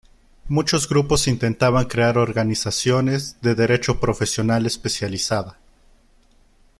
[0.47, 5.59] Muchos grupos intentaban crear organizaciones de derecho profesional especializada.